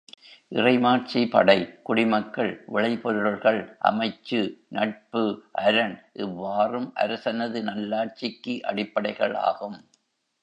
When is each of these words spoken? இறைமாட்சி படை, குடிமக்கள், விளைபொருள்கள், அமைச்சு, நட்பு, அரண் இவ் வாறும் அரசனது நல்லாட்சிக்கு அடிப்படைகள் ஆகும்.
இறைமாட்சி 0.51 1.29
படை, 1.29 1.79
குடிமக்கள், 1.81 2.63
விளைபொருள்கள், 2.67 3.77
அமைச்சு, 3.83 4.39
நட்பு, 4.69 5.23
அரண் 5.51 5.95
இவ் 6.13 6.33
வாறும் 6.35 6.93
அரசனது 6.95 7.61
நல்லாட்சிக்கு 7.63 8.59
அடிப்படைகள் 8.61 9.33
ஆகும். 9.33 9.77